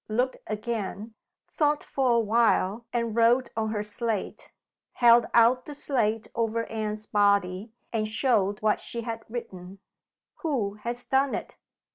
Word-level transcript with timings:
Looked 0.09 0.37
again, 0.47 1.13
thought 1.47 1.83
for 1.83 2.09
a 2.13 2.19
while 2.19 2.87
and 2.91 3.15
wrote 3.15 3.49
on 3.55 3.69
her 3.69 3.83
slate. 3.83 4.51
Held 4.93 5.27
out 5.31 5.65
the 5.65 5.75
slate 5.75 6.27
over 6.33 6.65
Anne's 6.71 7.05
body, 7.05 7.71
and 7.93 8.07
showed 8.07 8.63
what 8.63 8.79
she 8.79 9.01
had 9.01 9.21
written: 9.29 9.77
"Who 10.37 10.73
has 10.81 11.05
done 11.05 11.35
it?" 11.35 11.55